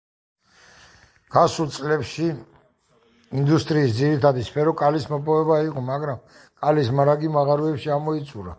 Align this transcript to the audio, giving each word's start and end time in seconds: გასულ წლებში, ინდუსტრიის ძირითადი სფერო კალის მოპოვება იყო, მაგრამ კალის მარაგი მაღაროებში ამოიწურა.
გასულ 1.35 1.67
წლებში, 1.75 2.29
ინდუსტრიის 3.41 3.93
ძირითადი 3.99 4.47
სფერო 4.49 4.75
კალის 4.81 5.07
მოპოვება 5.13 5.61
იყო, 5.69 5.85
მაგრამ 5.93 6.27
კალის 6.45 6.93
მარაგი 7.01 7.33
მაღაროებში 7.37 7.97
ამოიწურა. 8.01 8.49